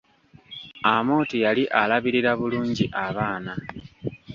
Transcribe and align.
Amooti 0.93 1.37
yali 1.45 1.63
alabirira 1.81 2.31
bulungi 2.39 2.85
abaana. 3.05 3.53